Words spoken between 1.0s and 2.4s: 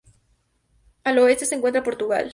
Al oeste, se encuentra Portugal.